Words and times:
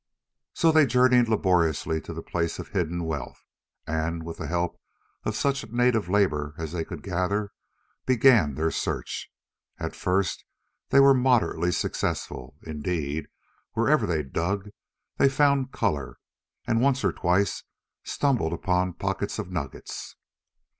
So 0.55 0.71
they 0.71 0.87
journeyed 0.87 1.29
laboriously 1.29 2.01
to 2.01 2.11
the 2.11 2.23
place 2.23 2.57
of 2.57 2.69
hidden 2.69 3.03
wealth, 3.03 3.45
and 3.85 4.23
with 4.23 4.37
the 4.37 4.47
help 4.47 4.79
of 5.25 5.35
such 5.35 5.69
native 5.69 6.09
labour 6.09 6.55
as 6.57 6.71
they 6.71 6.83
could 6.83 7.03
gather 7.03 7.51
began 8.07 8.55
their 8.55 8.71
search. 8.71 9.31
At 9.79 9.95
first 9.95 10.43
they 10.89 10.99
were 10.99 11.13
moderately 11.13 11.71
successful; 11.71 12.57
indeed, 12.63 13.27
wherever 13.73 14.07
they 14.07 14.23
dug 14.23 14.71
they 15.17 15.29
found 15.29 15.71
"colour," 15.71 16.17
and 16.65 16.81
once 16.81 17.03
or 17.03 17.13
twice 17.13 17.63
stumbled 18.03 18.53
upon 18.53 18.93
pockets 18.93 19.37
of 19.37 19.51
nuggets. 19.51 20.15